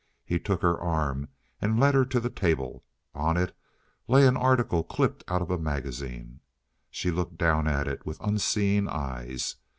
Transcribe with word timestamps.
He 0.25 0.39
took 0.39 0.63
her 0.63 0.81
arm 0.81 1.29
and 1.61 1.79
led 1.79 1.93
her 1.93 2.05
to 2.05 2.19
the 2.19 2.31
table. 2.31 2.83
On 3.13 3.37
it 3.37 3.55
lay 4.07 4.25
an 4.25 4.35
article 4.35 4.83
clipped 4.83 5.23
out 5.27 5.43
of 5.43 5.51
a 5.51 5.59
magazine. 5.59 6.39
She 6.89 7.11
looked 7.11 7.37
down 7.37 7.67
at 7.67 7.87
it 7.87 8.03
with 8.03 8.19
unseeing 8.19 8.87
eyes. 8.89 9.57